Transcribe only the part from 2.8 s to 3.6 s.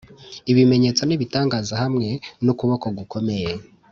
gukomeye